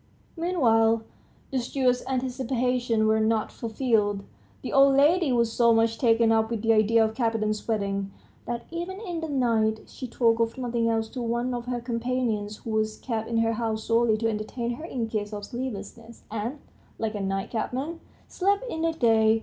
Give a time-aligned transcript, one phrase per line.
[0.35, 1.03] Meanwhile,
[1.51, 4.23] the steward's anticipations were not fulfilled.
[4.63, 8.11] The old lady was so much taken up with the idea of Kapiton's wedding,
[8.47, 12.57] that even in the night she talked of nothing else to one of her companions,
[12.57, 16.57] who was kept in her house solely to entertain her in case of sleeplessness, and,
[16.97, 19.39] like a night cabman, slept in the day.